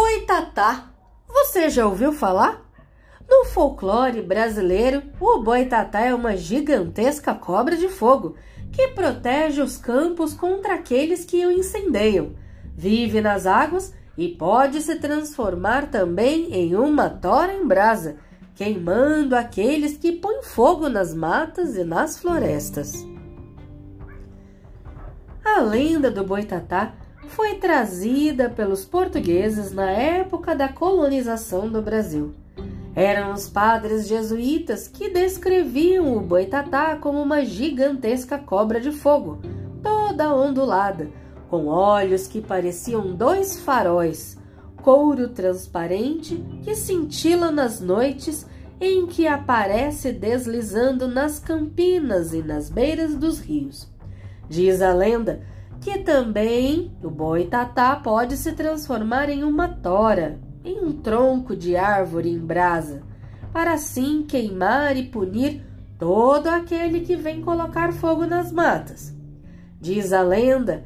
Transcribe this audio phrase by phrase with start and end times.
[0.00, 0.94] Boitatá.
[1.28, 2.66] Você já ouviu falar?
[3.28, 8.34] No folclore brasileiro, o boitatá é uma gigantesca cobra de fogo
[8.72, 12.34] que protege os campos contra aqueles que o incendeiam.
[12.74, 18.16] Vive nas águas e pode se transformar também em uma tora em brasa,
[18.54, 23.06] queimando aqueles que põem fogo nas matas e nas florestas.
[25.44, 26.94] A lenda do boitatá
[27.28, 32.34] foi trazida pelos portugueses na época da colonização do Brasil.
[32.94, 39.38] Eram os padres jesuítas que descreviam o boitatá como uma gigantesca cobra de fogo,
[39.82, 41.08] toda ondulada,
[41.48, 44.36] com olhos que pareciam dois faróis,
[44.82, 48.46] couro transparente que cintila nas noites
[48.80, 53.88] em que aparece deslizando nas campinas e nas beiras dos rios.
[54.48, 55.42] Diz a lenda
[55.80, 62.30] que também o boitatá pode se transformar em uma tora, em um tronco de árvore
[62.30, 63.02] em brasa,
[63.52, 65.64] para assim queimar e punir
[65.98, 69.14] todo aquele que vem colocar fogo nas matas.
[69.80, 70.84] Diz a lenda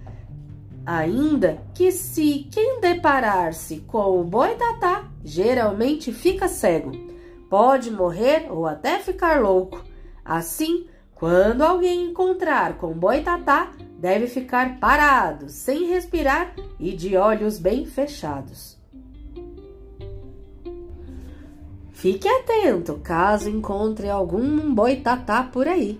[0.86, 6.92] ainda que se quem deparar-se com o boitatá geralmente fica cego,
[7.48, 9.83] pode morrer ou até ficar louco.
[10.25, 17.86] Assim, quando alguém encontrar com boitatá, deve ficar parado, sem respirar e de olhos bem
[17.86, 18.79] fechados.
[21.91, 25.98] Fique atento caso encontre algum boitatá por aí.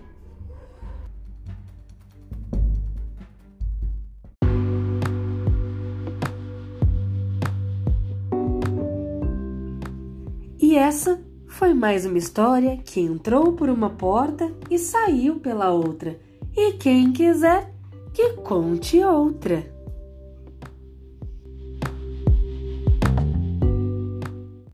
[10.61, 16.19] E essa foi mais uma história que entrou por uma porta e saiu pela outra.
[16.55, 17.74] E quem quiser
[18.15, 19.74] que conte outra.